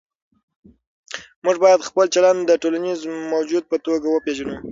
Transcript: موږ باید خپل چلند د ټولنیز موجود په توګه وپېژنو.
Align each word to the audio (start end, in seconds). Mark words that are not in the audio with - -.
موږ 1.43 1.55
باید 1.63 1.87
خپل 1.89 2.05
چلند 2.15 2.39
د 2.45 2.51
ټولنیز 2.61 2.99
موجود 3.33 3.63
په 3.71 3.77
توګه 3.85 4.07
وپېژنو. 4.09 4.55